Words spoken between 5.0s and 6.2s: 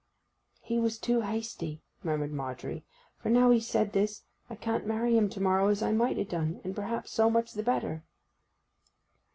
him to morrow, as I might